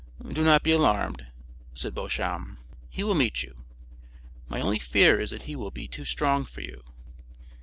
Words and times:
"Do 0.27 0.43
not 0.43 0.63
be 0.63 0.71
alarmed," 0.71 1.27
said 1.75 1.93
Beauchamp; 1.93 2.57
"he 2.89 3.03
will 3.03 3.13
meet 3.13 3.43
you. 3.43 3.65
My 4.47 4.59
only 4.59 4.79
fear 4.79 5.19
is 5.19 5.29
that 5.29 5.43
he 5.43 5.55
will 5.55 5.69
be 5.69 5.87
too 5.87 6.05
strong 6.05 6.43
for 6.43 6.61
you." 6.61 6.81